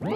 [0.00, 0.10] When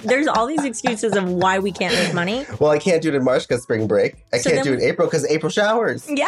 [0.00, 2.46] there's all these excuses of why we can't make money.
[2.58, 4.24] Well, I can't do it in March because spring break.
[4.32, 6.08] I So can't do it in April because April showers.
[6.08, 6.26] Yeah.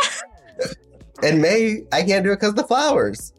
[1.23, 3.33] In May, I can't do it because the flowers.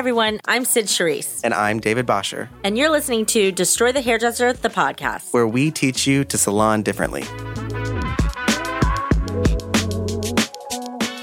[0.00, 4.54] Everyone, I'm Cyd Charisse, And I'm David Bosher, and you're listening to Destroy the Hairdresser,
[4.54, 5.30] the podcast.
[5.34, 7.20] where we teach you to salon differently.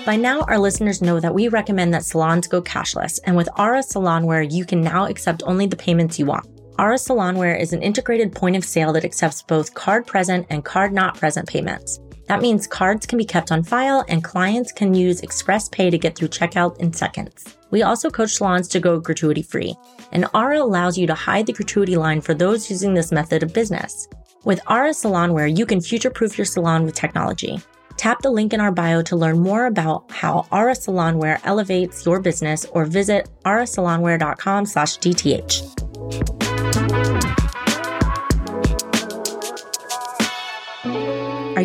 [0.06, 3.80] By now, our listeners know that we recommend that salons go cashless, and with Aura
[3.80, 6.46] Salonware, you can now accept only the payments you want.
[6.78, 10.94] Aura Salonware is an integrated point of sale that accepts both card present and card
[10.94, 12.00] not present payments.
[12.28, 15.98] That means cards can be kept on file and clients can use Express Pay to
[15.98, 17.58] get through checkout in seconds.
[17.72, 19.76] We also coach salons to go gratuity free,
[20.12, 23.54] and Aura allows you to hide the gratuity line for those using this method of
[23.54, 24.08] business.
[24.44, 27.60] With Aura Salonware, you can future proof your salon with technology.
[27.98, 32.22] Tap the link in our bio to learn more about how Aura Salonware elevates your
[32.22, 35.77] business or visit aurasalonware.com slash DTH.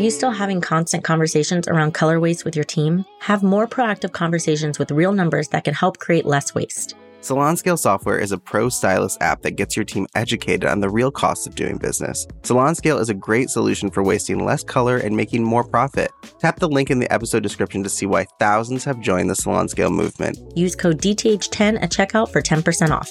[0.03, 3.05] You still having constant conversations around color waste with your team?
[3.20, 6.97] Have more proactive conversations with real numbers that can help create less waste.
[7.20, 10.91] Salon Scale Software is a pro stylist app that gets your team educated on the
[10.91, 12.27] real costs of doing business.
[12.42, 16.11] Salon Scale is a great solution for wasting less color and making more profit.
[16.41, 19.69] Tap the link in the episode description to see why thousands have joined the Salon
[19.69, 20.37] Scale movement.
[20.56, 23.09] Use code DTH10 at checkout for 10% off.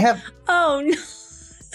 [0.00, 0.96] Have oh no,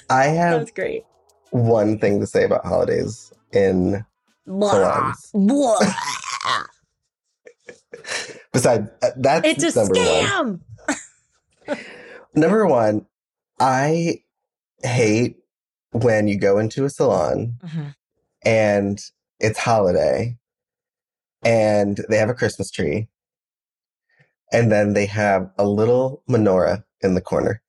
[0.10, 1.04] I have was great.
[1.52, 4.06] one thing to say about holidays in
[4.46, 4.72] Blah.
[4.72, 5.30] salons.
[5.34, 5.80] Blah.
[8.54, 10.62] Besides, uh, that's It's a number one.
[11.68, 11.80] scam.
[12.36, 13.06] Number one,
[13.60, 14.22] I
[14.84, 15.38] hate
[15.92, 17.96] when you go into a salon Mhm.
[18.44, 19.00] and
[19.40, 20.38] it's holiday
[21.44, 23.08] and they have a Christmas tree
[24.52, 27.62] and then they have a little menorah in the corner.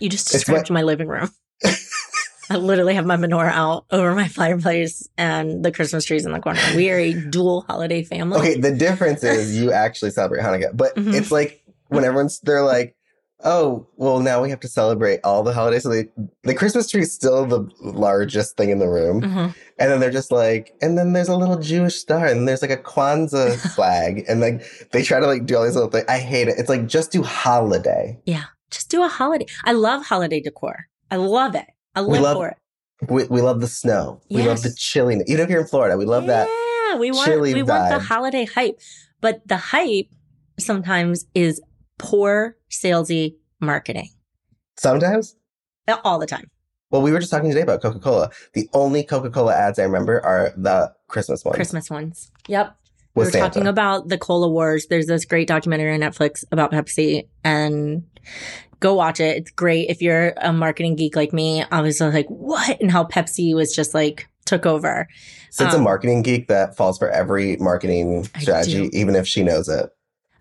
[0.00, 1.30] You just described my living room.
[2.50, 6.40] I literally have my menorah out over my fireplace and the Christmas trees in the
[6.40, 6.60] corner.
[6.76, 8.38] We are a dual holiday family.
[8.38, 11.14] Okay, the difference is you actually celebrate Hanukkah, but Mhm.
[11.14, 12.96] it's like when everyone's they're like,
[13.42, 16.10] "Oh, well, now we have to celebrate all the holidays." So they,
[16.42, 19.54] the Christmas tree is still the largest thing in the room, Mhm.
[19.78, 22.70] and then they're just like, and then there's a little Jewish star, and there's like
[22.70, 24.62] a Kwanzaa flag, and like
[24.92, 26.04] they try to like do all these little things.
[26.10, 26.56] I hate it.
[26.58, 28.18] It's like just do holiday.
[28.26, 28.44] Yeah.
[28.74, 29.46] Just do a holiday.
[29.64, 30.88] I love holiday decor.
[31.08, 31.66] I love it.
[31.94, 32.56] I live love for it.
[33.08, 34.20] We, we love the snow.
[34.28, 34.78] We love the Yes.
[34.78, 35.30] chilliness.
[35.30, 36.48] Even if you're in Florida, we love that.
[36.48, 38.80] Yeah, we want we want the holiday hype.
[39.20, 40.08] But the hype
[40.58, 41.60] sometimes is
[41.98, 44.08] poor salesy marketing.
[44.76, 45.36] Sometimes.
[45.86, 46.50] Uh, all the time.
[46.90, 48.30] Well, we were just talking today about Coca Cola.
[48.54, 51.54] The only Coca Cola ads I remember are the Christmas ones.
[51.56, 52.32] Christmas ones.
[52.48, 52.76] Yep.
[53.14, 53.44] We were Santa.
[53.46, 54.86] talking about the cola wars.
[54.86, 58.04] There's this great documentary on netflix about pepsi and
[58.80, 59.36] go watch it.
[59.36, 59.88] It's great.
[59.88, 62.80] If you're a marketing geek like me i was like what?
[62.80, 65.08] And how pepsi was just like took over.
[65.60, 69.88] A um, marketing geek that falls for every marketing strategy, even if she knows it.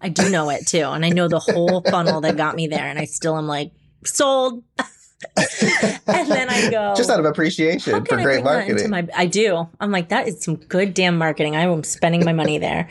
[0.01, 2.85] i do know it too and i know the whole funnel that got me there
[2.85, 3.71] and i still am like
[4.03, 4.63] sold
[5.37, 8.89] and then i go just out of appreciation for great bring that into marketing.
[8.89, 9.07] my?
[9.15, 9.67] I do.
[9.79, 11.55] I'm like that is some good damn marketing.
[11.55, 12.89] I am spending my money there.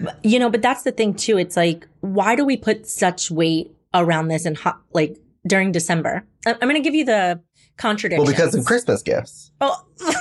[0.00, 1.38] But, you know, but that's the thing too.
[1.38, 6.24] It's like why do we put such weight around this and hot like during December?
[6.46, 7.40] I- I'm going to give you the
[7.76, 8.24] contradiction.
[8.24, 9.50] well, because of Christmas gifts.
[9.60, 9.84] Oh,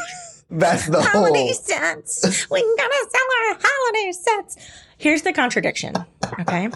[0.49, 1.53] That's the holiday whole.
[1.53, 2.49] sets.
[2.49, 4.57] We gotta sell our holiday sets.
[4.97, 5.93] Here's the contradiction.
[6.39, 6.69] Okay.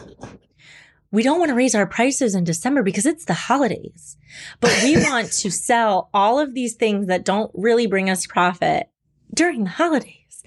[1.12, 4.18] We don't want to raise our prices in December because it's the holidays,
[4.60, 8.88] but we want to sell all of these things that don't really bring us profit
[9.34, 10.44] during the holidays.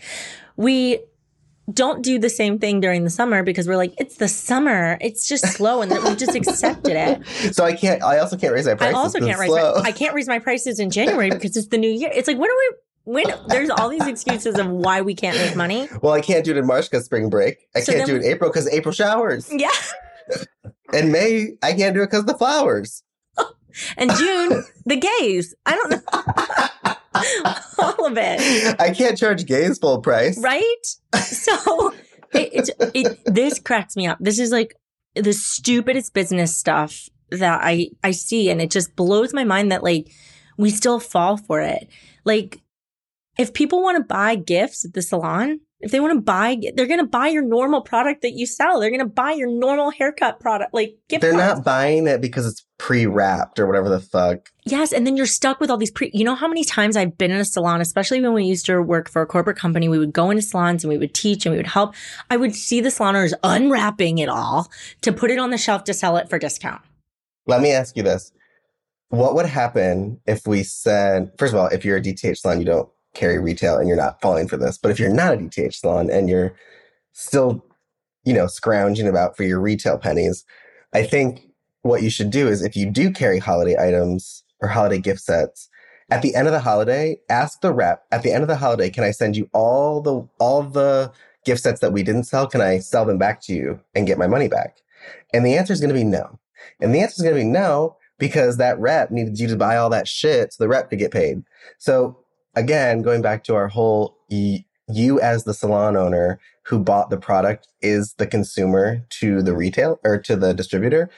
[0.56, 1.00] We
[1.72, 4.98] don't do the same thing during the summer because we're like, it's the summer.
[5.00, 7.22] It's just slow and we just accepted it.
[7.54, 8.02] So I can't.
[8.02, 8.94] I also can't raise my prices.
[8.94, 9.74] I also can't raise slow.
[9.76, 12.10] my, I can't raise my prices in January because it's the new year.
[12.12, 15.54] It's like when are we when there's all these excuses of why we can't make
[15.54, 15.88] money.
[16.02, 17.58] well, I can't do it in March because spring break.
[17.76, 19.50] I So can't do it in April because April showers.
[19.52, 19.68] Yeah.
[20.92, 23.02] In May, I can't do it because the flowers.
[23.96, 25.52] And June, the gays.
[25.66, 26.94] I don't know.
[27.78, 28.80] all of it.
[28.80, 30.38] I can't charge gays full price.
[30.38, 30.86] Right?
[31.16, 31.92] So
[32.32, 34.18] it, it's it this cracks me up.
[34.20, 34.76] This is like
[35.14, 39.82] the stupidest business stuff that I I see and it just blows my mind that
[39.82, 40.08] like
[40.56, 41.88] we still fall for it.
[42.24, 42.60] Like
[43.38, 46.86] if people want to buy gifts at the salon, if they want to buy, they're
[46.86, 48.80] going to buy your normal product that you sell.
[48.80, 50.72] They're going to buy your normal haircut product.
[50.72, 51.58] Like, gift they're products.
[51.58, 54.50] not buying it because it's pre-wrapped or whatever the fuck.
[54.64, 56.10] Yes, and then you're stuck with all these pre.
[56.14, 58.80] You know how many times I've been in a salon, especially when we used to
[58.80, 59.88] work for a corporate company.
[59.88, 61.94] We would go into salons and we would teach and we would help.
[62.30, 64.70] I would see the salon owners unwrapping it all
[65.02, 66.80] to put it on the shelf to sell it for discount.
[67.46, 68.32] Let me ask you this:
[69.10, 72.64] What would happen if we said, first of all, if you're a DTH salon, you
[72.64, 74.78] don't carry retail and you're not falling for this.
[74.78, 76.54] But if you're not a DTH salon and you're
[77.12, 77.64] still,
[78.24, 80.44] you know, scrounging about for your retail pennies,
[80.92, 81.48] I think
[81.82, 85.68] what you should do is if you do carry holiday items or holiday gift sets,
[86.10, 88.90] at the end of the holiday, ask the rep, at the end of the holiday,
[88.90, 91.12] can I send you all the all the
[91.44, 92.46] gift sets that we didn't sell?
[92.46, 94.78] Can I sell them back to you and get my money back?
[95.32, 96.38] And the answer is going to be no.
[96.80, 99.76] And the answer is going to be no because that rep needed you to buy
[99.76, 101.42] all that shit so the rep could get paid.
[101.78, 102.23] So
[102.56, 107.68] again, going back to our whole you as the salon owner who bought the product
[107.82, 111.10] is the consumer to the retail or to the distributor.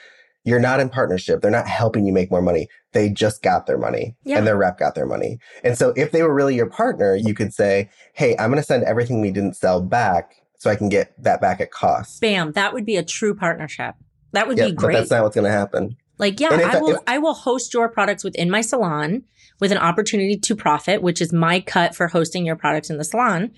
[0.43, 1.41] You're not in partnership.
[1.41, 2.69] They're not helping you make more money.
[2.93, 4.37] They just got their money yeah.
[4.37, 5.39] and their rep got their money.
[5.63, 8.65] And so if they were really your partner, you could say, Hey, I'm going to
[8.65, 12.21] send everything we didn't sell back so I can get that back at cost.
[12.21, 12.53] Bam.
[12.53, 13.95] That would be a true partnership.
[14.31, 14.93] That would be great.
[14.93, 15.97] But that's not what's going to happen.
[16.17, 19.23] Like, yeah, I will, if, I will host your products within my salon
[19.59, 23.03] with an opportunity to profit, which is my cut for hosting your products in the
[23.03, 23.51] salon.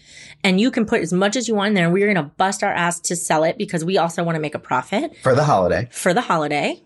[0.44, 1.90] And you can put as much as you want in there.
[1.90, 4.56] We're going to bust our ass to sell it because we also want to make
[4.56, 5.88] a profit for the holiday.
[5.92, 6.82] For the holiday.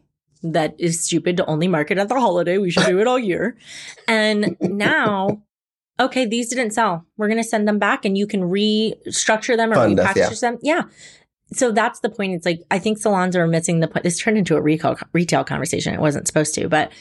[0.46, 2.58] That is stupid to only market at the holiday.
[2.58, 3.58] We should do it all year.
[4.10, 5.42] And now,
[5.98, 7.06] okay, these didn't sell.
[7.16, 10.50] We're going to send them back and you can restructure them or Fund repackage yeah.
[10.50, 10.58] them.
[10.62, 10.82] Yeah
[11.56, 12.34] so that's the point.
[12.34, 14.04] It's like I think salons are missing the point.
[14.04, 15.94] This turned into a retail retail conversation.
[15.94, 16.92] It wasn't supposed to, but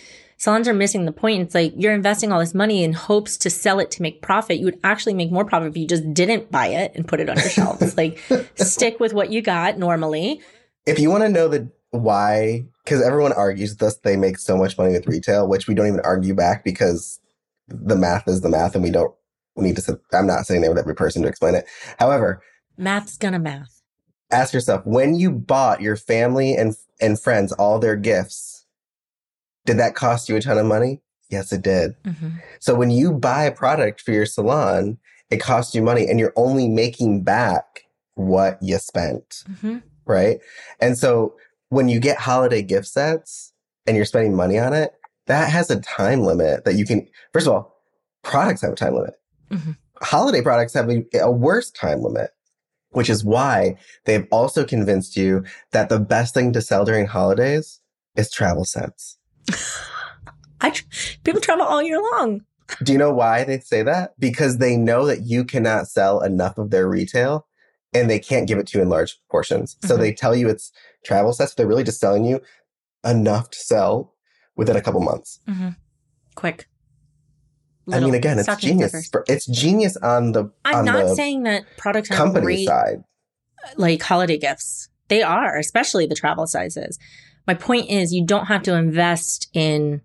[0.43, 1.41] salons are missing the point.
[1.41, 4.59] It's like you're investing all this money in hopes to sell it to make profit.
[4.59, 7.31] You would actually make more profit if you just didn't buy it and put it
[7.31, 7.97] on your shelves.
[7.97, 8.19] like
[8.57, 10.41] stick with what you got normally.
[10.85, 14.77] If you want to know the why, because everyone argues this, they make so much
[14.77, 17.21] money with retail, which we don't even argue back because
[17.69, 19.15] the math is the math, and we don't
[19.55, 19.83] we need to.
[19.83, 21.67] Sit, I'm not sitting there with every person to explain it.
[22.01, 22.43] However,
[22.77, 23.81] math's gonna math
[24.33, 28.52] ask yourself when you bought your family and and friends all their gifts
[29.65, 31.01] did that cost you a ton of money
[31.31, 32.31] yes it did mm-hmm.
[32.59, 34.99] so when you buy a product for your salon
[35.31, 39.79] it costs you money and you're only making back what you spent mm-hmm.
[40.05, 40.41] right
[40.81, 41.35] and so
[41.69, 43.53] when you get holiday gift sets
[43.87, 44.93] and you're spending money on it
[45.27, 47.83] that has a time limit that you can first of all
[48.23, 49.15] products have a time limit
[49.51, 49.73] mm-hmm.
[50.03, 52.31] holiday products have a, a worse time limit
[52.93, 57.81] which is why they've also convinced you that the best thing to sell during holidays
[58.17, 59.19] is travel sets.
[60.61, 60.75] I,
[61.25, 62.43] people travel all year long.
[62.83, 64.19] Do you know why they say that?
[64.19, 67.47] Because they know that you cannot sell enough of their retail
[67.93, 69.75] and they can't give it to you in large portions.
[69.75, 69.89] Mm-hmm.
[69.89, 70.73] So they tell you it's
[71.05, 71.53] travel sets.
[71.53, 72.41] but They're really just selling you
[73.05, 74.15] enough to sell
[74.57, 75.41] within a couple months.
[75.49, 75.71] Mm-hmm.
[76.35, 76.69] Quick.
[77.87, 79.11] Little I mean, again, it's genius.
[79.27, 80.51] It's genius on the.
[80.65, 83.03] I'm on not saying that products company great, side,
[83.77, 84.89] like holiday gifts.
[85.09, 86.99] They are, especially the travel sizes.
[87.47, 90.03] My point is, you don't have to invest in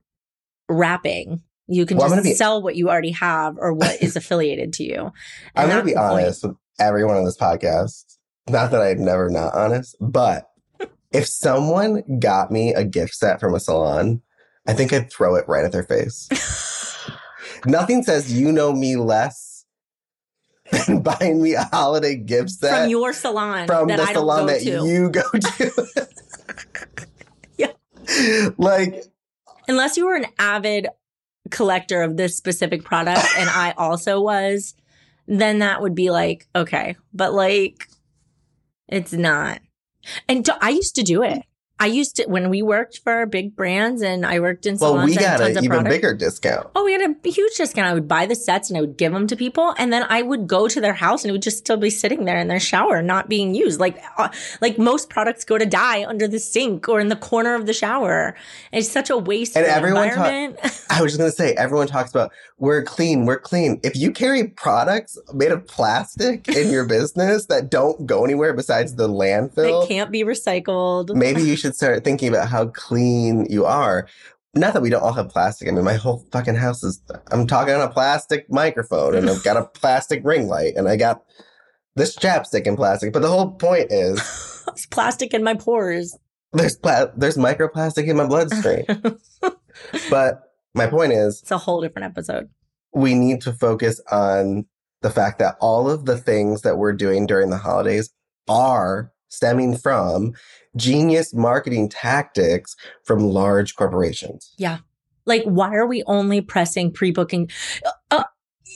[0.69, 1.41] wrapping.
[1.67, 4.83] You can well, just be, sell what you already have or what is affiliated to
[4.83, 4.99] you.
[4.99, 5.11] And
[5.55, 6.53] I'm going to be honest point.
[6.53, 8.17] with everyone on this podcast.
[8.49, 10.49] Not that I'm never not honest, but
[11.11, 14.21] if someone got me a gift set from a salon,
[14.65, 16.29] I think I'd throw it right at their face.
[17.65, 19.65] Nothing says you know me less
[20.71, 24.85] than buying me a holiday gift set from your salon from the salon that to.
[24.85, 26.07] you go to.
[28.57, 29.03] like
[29.67, 30.87] unless you were an avid
[31.49, 34.75] collector of this specific product, and I also was,
[35.27, 37.87] then that would be like okay, but like
[38.87, 39.59] it's not.
[40.29, 41.43] And I used to do it.
[41.79, 44.97] I used to when we worked for big brands and I worked in salons.
[44.97, 45.89] Well, we got an even product.
[45.89, 46.67] bigger discount.
[46.75, 47.87] Oh, we had a huge discount.
[47.87, 50.23] I would buy the sets and I would give them to people, and then I
[50.23, 52.59] would go to their house and it would just still be sitting there in their
[52.59, 53.79] shower, not being used.
[53.79, 54.29] Like, uh,
[54.59, 57.73] like most products go to die under the sink or in the corner of the
[57.73, 58.35] shower.
[58.71, 59.55] It's such a waste.
[59.55, 60.25] And everyone, talk,
[60.89, 63.79] I was just gonna say, everyone talks about we're clean, we're clean.
[63.83, 68.95] If you carry products made of plastic in your business that don't go anywhere besides
[68.95, 71.13] the landfill, it can't be recycled.
[71.13, 74.07] Maybe you should should start thinking about how clean you are.
[74.55, 75.67] Not that we don't all have plastic.
[75.67, 79.43] I mean, my whole fucking house is, I'm talking on a plastic microphone and I've
[79.43, 81.23] got a plastic ring light and I got
[81.95, 83.11] this chapstick in plastic.
[83.11, 84.19] But the whole point is
[84.69, 86.17] it's plastic in my pores.
[86.53, 88.85] there's pla- there's microplastic in my bloodstream.
[90.09, 90.43] but
[90.73, 92.49] my point is, it's a whole different episode.
[92.93, 94.65] we need to focus on
[95.01, 98.09] the fact that all of the things that we're doing during the holidays
[98.47, 100.33] are stemming from
[100.77, 104.53] genius marketing tactics from large corporations.
[104.57, 104.79] Yeah.
[105.25, 107.49] Like, why are we only pressing pre-booking?
[107.85, 108.23] Uh, uh,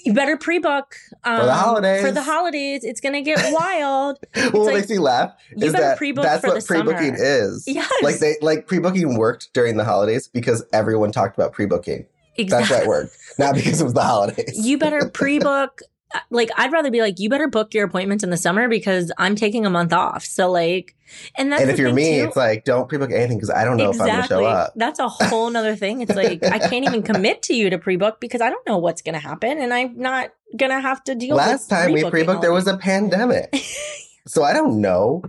[0.05, 2.01] you better pre-book um, the holidays.
[2.01, 4.17] For the holidays, it's gonna get wild.
[4.35, 7.63] well, what like, makes me laugh is that that's what the pre-booking is.
[7.67, 12.05] Yes, Like they like pre-booking worked during the holidays because everyone talked about pre-booking.
[12.35, 12.67] exactly.
[12.67, 14.65] That's why it worked, not because it was the holidays.
[14.65, 15.90] you better pre-book uh,
[16.29, 19.35] like i'd rather be like you better book your appointments in the summer because i'm
[19.35, 20.95] taking a month off so like
[21.37, 22.27] and that's and if you're me, too.
[22.27, 24.71] it's like don't pre-book anything because I don't know if I'm gonna show up.
[24.77, 28.21] that's a whole nother thing it's like i can't even commit to you to pre-book
[28.21, 31.45] because i don't know what's gonna happen and i'm not gonna have to deal with
[31.45, 33.55] Last time we pre-booked, there was a pandemic,
[34.27, 35.23] so I don't know.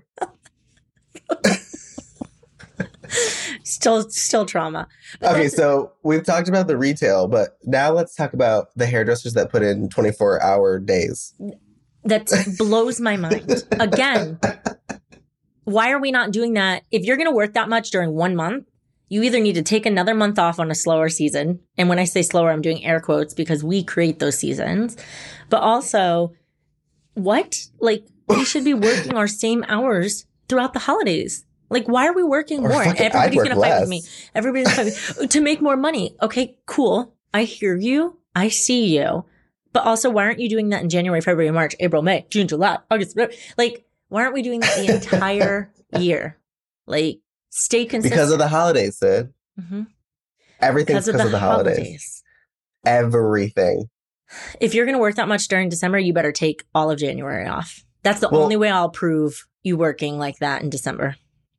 [3.65, 4.89] still still trauma.
[5.21, 9.35] But Okay, so we've talked about the retail, but now let's talk about the hairdressers
[9.35, 11.35] that put in 24 hour days.
[12.05, 13.65] that blows my mind.
[13.73, 14.39] Again
[15.65, 16.83] why are we not doing that?
[16.91, 18.67] If you're going to work that much during one month
[19.09, 22.05] you either need to take another month off on a slower season and when i
[22.05, 24.97] say slower i'm doing air quotes because we create those seasons
[25.51, 26.33] but also
[27.15, 27.67] what?
[27.79, 32.23] Like we should be working our same hours throughout the holidays like why are we
[32.23, 34.03] working Or more fucking- everybody's work going to fight with me
[34.35, 38.49] everybody's gonna fight with me to make more money okay cool i hear you i
[38.49, 39.25] see you
[39.75, 42.77] but also, why aren't you doing that in January, February, March, April, May, June, July,
[42.91, 43.17] August?
[43.57, 46.37] Like, why aren't we doing that the entire year?
[46.87, 48.13] Like, stay consistent.
[48.13, 49.33] Because of the holidays, Cyd.
[49.59, 49.87] Mhm.
[50.61, 52.23] Everything's because of the, holidays.
[52.85, 53.89] Everything.
[54.61, 57.47] If you're going to work that much during December, you better take all of January
[57.47, 57.83] off.
[58.03, 61.17] That's the Well- only way I'll prove you working like that in December.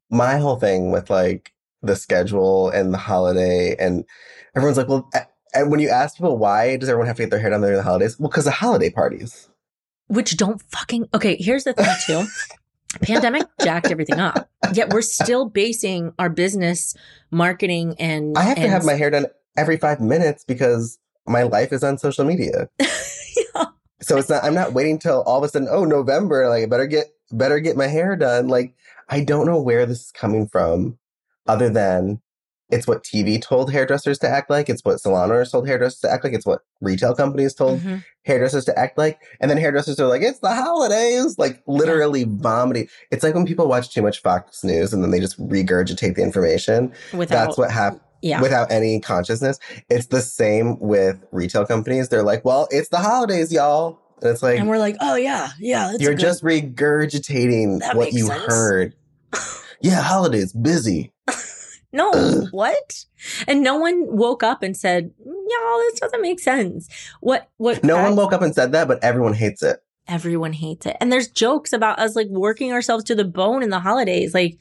[0.09, 4.05] My whole thing with like the schedule and the holiday, and
[4.55, 5.09] everyone's like, well,
[5.53, 7.77] and when you ask people why does everyone have to get their hair done during
[7.77, 8.19] the holidays?
[8.19, 9.49] Well, because the holiday parties.
[10.07, 11.07] Which don't fucking.
[11.13, 12.25] Okay, here's the thing, too.
[13.01, 14.49] Pandemic jacked everything up.
[14.73, 16.95] Yet we're still basing our business
[17.31, 18.37] marketing and.
[18.37, 21.97] I have to have my hair done every five minutes because my life is on
[21.97, 22.69] social media.
[23.55, 23.65] Yeah.
[23.99, 24.43] So it's not.
[24.43, 25.67] I'm not waiting till all of a sudden.
[25.71, 26.47] Oh, November.
[26.49, 28.47] Like, I better get better get my hair done.
[28.47, 28.75] Like,
[29.09, 30.97] I don't know where this is coming from,
[31.47, 32.21] other than
[32.69, 34.67] it's what TV told hairdressers to act like.
[34.69, 36.33] It's what salon owners told hairdressers to act like.
[36.33, 38.03] It's what retail companies told Mhm.
[38.25, 39.19] hairdressers to act like.
[39.39, 42.87] And then hairdressers are like, it's the holidays, like literally vomiting.
[43.11, 46.23] It's like when people watch too much Fox News and then they just regurgitate the
[46.23, 46.91] information.
[47.13, 47.45] Without.
[47.45, 48.41] That's what happens Yeah.
[48.41, 49.59] without any consciousness.
[49.89, 52.09] It's the same with retail companies.
[52.09, 53.99] They're like, well, it's the holidays, y'all.
[54.23, 55.89] And it's like, and we're like, oh yeah, yeah.
[55.91, 58.43] That's you're good- just regurgitating That what you sense.
[58.45, 58.95] heard.
[59.81, 61.11] yeah, holidays, busy.
[61.93, 62.11] no
[62.51, 63.05] what?
[63.47, 66.89] And no one woke up and said, "No, this doesn't make sense."
[67.21, 67.49] What?
[67.57, 67.83] What?
[67.83, 69.79] No crack- one woke up and said that, but everyone hates it.
[70.07, 73.69] Everyone hates it, and there's jokes about us like working ourselves to the bone in
[73.69, 74.57] the holidays, like,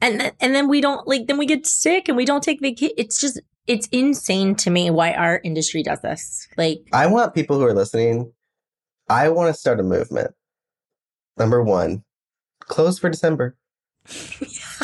[0.00, 2.60] and th- and then we don't like then we get sick and we don't take
[2.60, 2.94] vacation.
[2.96, 6.46] It's just it's insane to me why our industry does this.
[6.56, 8.30] Like, I want people who are listening,
[9.08, 10.32] I want to start a movement.
[11.36, 12.04] Number one,
[12.60, 13.56] close for December.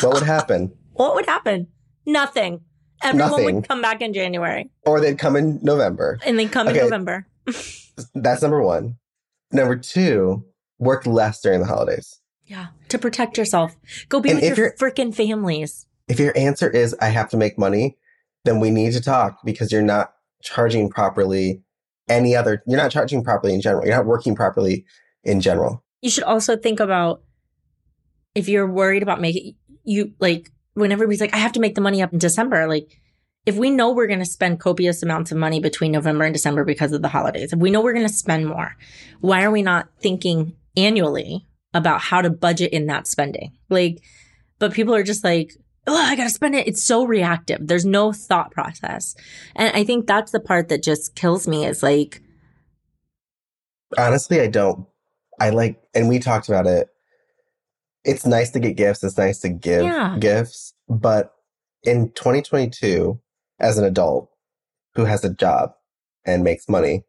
[0.01, 0.73] What would happen?
[0.93, 1.67] what would happen?
[2.05, 2.61] Nothing.
[3.03, 3.55] Everyone Nothing.
[3.55, 6.19] would come back in January Or they'd come in November.
[6.25, 6.79] and then come Okay.
[6.79, 7.27] in November.
[8.15, 8.97] That's number one.
[9.51, 10.45] Number two,
[10.79, 12.19] work less during the holidays.
[12.45, 13.75] Yeah, to protect yourself.
[14.09, 15.87] Go be And with your freaking families.
[16.07, 17.97] If your answer is I have to make money,
[18.43, 21.61] then we need to talk because you're not charging properly
[22.11, 23.85] any other you're not charging properly in general.
[23.85, 24.85] You're not working properly
[25.23, 25.83] in general.
[26.01, 27.21] You should also think about
[28.35, 31.81] if you're worried about making you like when everybody's like, I have to make the
[31.81, 32.67] money up in December.
[32.67, 32.97] Like,
[33.45, 36.63] if we know we're going to spend copious amounts of money between November and December
[36.63, 38.75] because of the holidays, if we know we're going to spend more,
[39.19, 43.51] why are we not thinking annually about how to budget in that spending?
[43.69, 44.01] Like,
[44.59, 45.53] but people are just like,
[45.87, 46.67] I got to spend it.
[46.67, 47.59] It's so reactive.
[47.67, 49.15] There's no thought process.
[49.55, 52.21] And I think that's the part that just kills me is like,
[53.97, 54.85] Honestly, I don't
[55.39, 56.87] I like and we talked about it.
[58.05, 60.15] It's nice to get gifts, it's nice to give Yeah.
[60.19, 61.33] gifts, but
[61.83, 63.19] in 2022
[63.59, 64.29] as an adult
[64.95, 65.73] who has a job
[66.25, 67.03] and makes money,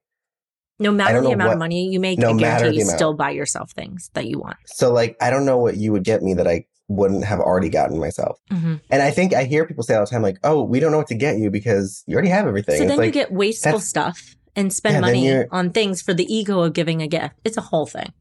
[0.78, 2.98] no matter the amount of money you make, no I guarantee you amount.
[2.98, 4.56] still buy yourself things that you want.
[4.66, 7.68] so like I don't know what you would get me that I wouldn't have already
[7.68, 8.38] gotten myself.
[8.50, 8.76] Mm-hmm.
[8.90, 10.98] And I think I hear people say all the time, like, "Oh, we don't know
[10.98, 13.32] what to get you because you already have everything." So It's then like, you get
[13.32, 17.34] wasteful stuff and spend Yeah, money on things for the ego of giving a gift.
[17.44, 18.12] It's a whole thing.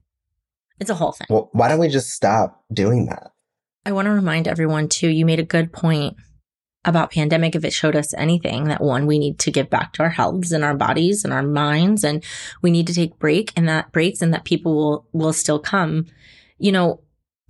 [0.79, 1.27] It's a whole thing.
[1.29, 3.31] well, why don't we just stop doing that?
[3.85, 6.15] I want to remind everyone too, you made a good point
[6.83, 10.03] about pandemic if it showed us anything that one we need to give back to
[10.03, 12.23] our healths and our bodies and our minds and
[12.63, 16.07] we need to take break and that breaks and that people will will still come
[16.57, 16.99] you know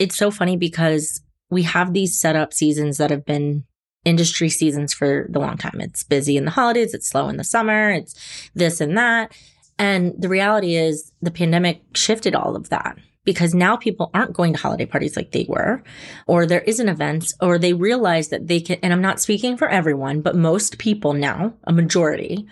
[0.01, 3.63] it's so funny because we have these setup seasons that have been
[4.03, 7.43] industry seasons for the long time it's busy in the holidays it's slow in the
[7.43, 9.31] summer it's this and that
[9.77, 14.53] and the reality is the pandemic shifted all of that because now people aren't going
[14.53, 15.83] to holiday parties like they were,
[16.25, 19.69] or there isn't events, or they realize that they can, and I'm not speaking for
[19.69, 22.47] everyone, but most people now, a majority,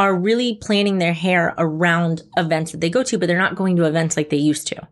[0.00, 3.76] are really planning their hair around events that they go to, but they're not going
[3.76, 4.88] to events like they used to.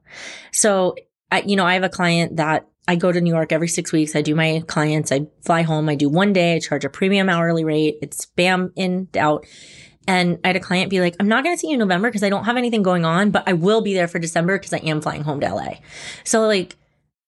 [0.52, 0.94] So,
[1.30, 3.92] I, you know, I have a client that I go to New York every six
[3.92, 4.16] weeks.
[4.16, 5.12] I do my clients.
[5.12, 5.88] I fly home.
[5.88, 6.56] I do one day.
[6.56, 7.98] I charge a premium hourly rate.
[8.00, 9.44] It's bam in out.
[10.06, 12.08] And I had a client be like, I'm not going to see you in November
[12.08, 14.72] because I don't have anything going on, but I will be there for December because
[14.72, 15.74] I am flying home to LA.
[16.24, 16.76] So like,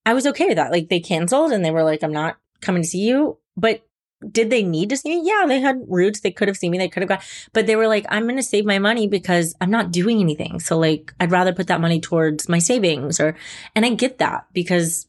[0.06, 0.72] I was okay with that.
[0.72, 3.36] Like they canceled and they were like, I'm not coming to see you.
[3.54, 3.86] But
[4.28, 5.22] did they need to see me?
[5.24, 6.20] Yeah, they had roots.
[6.20, 6.78] They could have seen me.
[6.78, 7.22] They could have got,
[7.52, 10.60] but they were like, I'm going to save my money because I'm not doing anything.
[10.60, 13.36] So like, I'd rather put that money towards my savings or,
[13.74, 15.06] and I get that because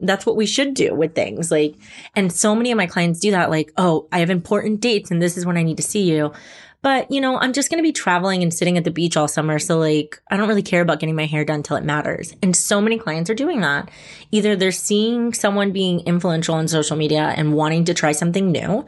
[0.00, 1.50] that's what we should do with things.
[1.50, 1.74] Like,
[2.16, 3.50] and so many of my clients do that.
[3.50, 6.32] Like, oh, I have important dates and this is when I need to see you.
[6.84, 9.26] But, you know, I'm just going to be traveling and sitting at the beach all
[9.26, 9.58] summer.
[9.58, 12.36] So, like, I don't really care about getting my hair done till it matters.
[12.42, 13.90] And so many clients are doing that.
[14.32, 18.84] Either they're seeing someone being influential on social media and wanting to try something new,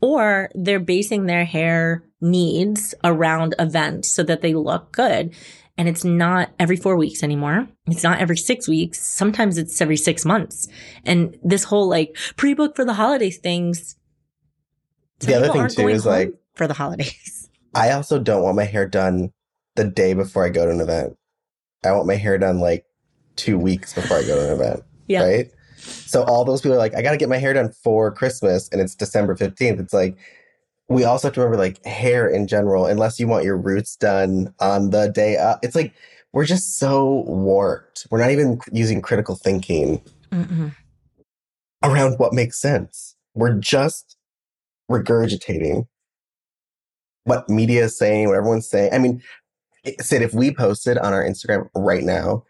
[0.00, 5.34] or they're basing their hair needs around events so that they look good.
[5.76, 7.66] And it's not every four weeks anymore.
[7.88, 9.00] It's not every six weeks.
[9.00, 10.68] Sometimes it's every six months.
[11.04, 13.96] And this whole like pre book for the holidays things.
[15.18, 17.39] The other thing too is like for the holidays.
[17.74, 19.32] I also don't want my hair done
[19.76, 21.16] the day before I go to an event.
[21.84, 22.84] I want my hair done like
[23.36, 24.82] two weeks before I go to an event.
[25.06, 25.24] Yeah.
[25.24, 25.50] Right.
[25.76, 28.68] So all those people are like, I got to get my hair done for Christmas
[28.70, 29.80] and it's December 15th.
[29.80, 30.16] It's like,
[30.88, 34.52] we also have to remember like hair in general, unless you want your roots done
[34.58, 35.60] on the day up.
[35.64, 35.94] It's like,
[36.32, 38.06] we're just so warped.
[38.10, 40.74] We're not even using critical thinking Mm-mm.
[41.82, 43.16] around what makes sense.
[43.34, 44.16] We're just
[44.90, 45.86] regurgitating
[47.30, 48.92] what media is saying, what everyone's saying.
[48.92, 49.22] I mean,
[50.00, 52.44] said if we posted on our Instagram right now,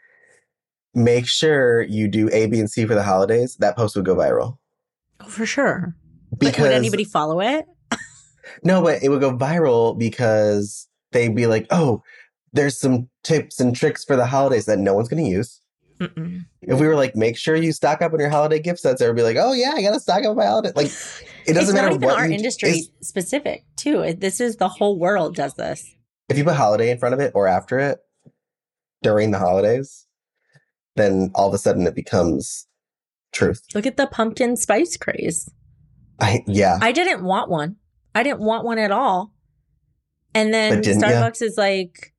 [0.94, 4.16] make sure you do A, B, and C for the holidays, that post would go
[4.16, 4.56] viral.
[5.20, 5.94] Oh, for sure.
[6.38, 7.66] Because like, would anybody follow it?
[8.64, 12.02] no, but it would go viral because they'd be like, oh,
[12.52, 15.60] there's some tips and tricks for the holidays that no one's going to use.
[16.00, 16.46] Mm-mm.
[16.62, 19.24] If we were like, make sure you stock up on your holiday gift sets, everybody
[19.24, 20.72] would be like, oh yeah, I got to stock up on my holiday.
[20.74, 20.90] Like,
[21.46, 24.14] it doesn't it's matter what our industry specific too.
[24.16, 25.94] This is the whole world does this.
[26.28, 27.98] If you put holiday in front of it or after it
[29.02, 30.06] during the holidays,
[30.96, 32.66] then all of a sudden it becomes
[33.32, 33.62] truth.
[33.74, 35.48] Look at the pumpkin spice craze.
[36.20, 36.78] I yeah.
[36.80, 37.76] I didn't want one.
[38.14, 39.32] I didn't want one at all.
[40.34, 42.14] And then Starbucks is like,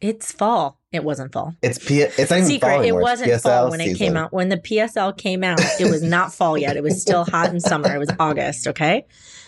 [0.00, 0.75] it's fall.
[0.92, 1.54] It wasn't fall.
[1.62, 2.68] It's P- it's not even Secret.
[2.68, 2.82] fall.
[2.82, 3.94] It wasn't PSL fall when season.
[3.94, 4.32] it came out.
[4.32, 6.76] When the PSL came out, it was not fall yet.
[6.76, 7.94] It was still hot in summer.
[7.94, 8.68] It was August.
[8.68, 9.06] Okay,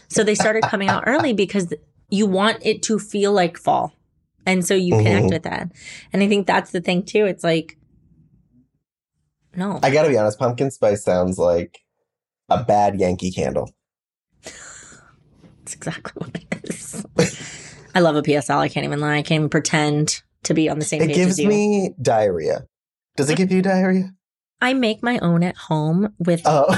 [0.08, 1.72] so they started coming out early because
[2.10, 3.94] you want it to feel like fall,
[4.46, 5.28] and so you connect mm-hmm.
[5.28, 5.70] with that.
[6.12, 7.24] And I think that's the thing too.
[7.24, 7.78] It's like,
[9.54, 10.40] no, I got to be honest.
[10.40, 11.78] Pumpkin spice sounds like
[12.48, 13.70] a bad Yankee candle.
[14.42, 17.06] That's exactly what it is.
[17.94, 18.58] I love a PSL.
[18.58, 19.16] I can't even lie.
[19.16, 21.10] I can't even pretend to be on the same page.
[21.10, 22.66] it page gives me diarrhea.
[23.16, 24.12] Does it give you diarrhea?
[24.60, 26.76] I make my own at home with oh.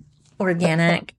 [0.40, 1.14] organic,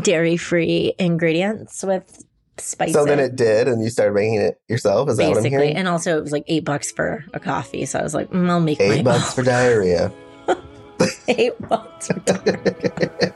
[0.00, 2.24] dairy free ingredients with
[2.58, 2.94] spices.
[2.94, 5.08] So then it did, and you started making it yourself.
[5.08, 5.34] Is Basically.
[5.34, 5.76] that what I'm hearing?
[5.76, 7.84] And also, it was like eight bucks for a coffee.
[7.86, 10.12] So I was like, mm, I'll make eight bucks for diarrhea.
[11.28, 13.34] eight bucks for diarrhea.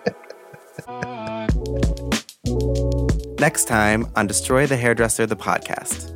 [3.39, 6.12] Next time on Destroy the Hairdresser, the podcast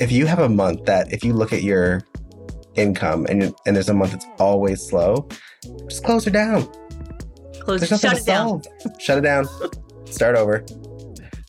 [0.00, 2.02] if you have a month that if you look at your
[2.74, 5.28] income and and there's a month that's always slow,
[5.88, 6.68] just close her down.
[7.60, 7.98] Close, it down.
[7.98, 8.62] shut it down.
[8.98, 9.46] shut it down.
[10.06, 10.64] Start over.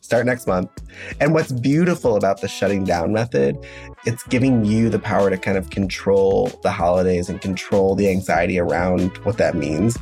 [0.02, 0.68] Start next month.
[1.20, 3.56] And what's beautiful about the shutting down method,
[4.04, 8.58] it's giving you the power to kind of control the holidays and control the anxiety
[8.58, 9.96] around what that means.